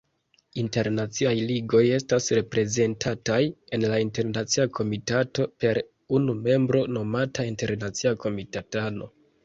[0.59, 3.39] Internaciaj Ligoj estas reprezentataj
[3.79, 5.83] en la Internacia Komitato per
[6.21, 9.17] unu membro, nomata Internacia Komitatano.